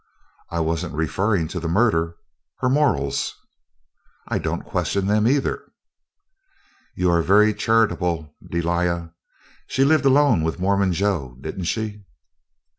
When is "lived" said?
9.85-10.05